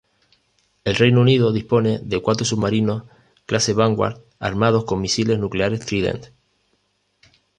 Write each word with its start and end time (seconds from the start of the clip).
El 0.83 0.95
Reino 0.95 1.21
Unido 1.21 1.53
dispone 1.53 1.99
de 1.99 2.23
cuatro 2.23 2.43
submarinos 2.43 3.03
Clase 3.45 3.73
Vanguard 3.73 4.19
armados 4.39 4.83
con 4.85 4.99
misiles 4.99 5.37
nucleares 5.37 5.85
Trident. 5.85 6.25